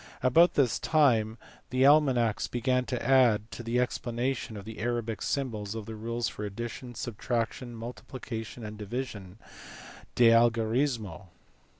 [0.23, 1.37] About this time
[1.69, 6.39] the almanacks began to add to the explanation of the Arabic symbols the rules of
[6.39, 9.45] addition, subtraction, multiplication, and division, u
[10.15, 11.27] de al gorismo."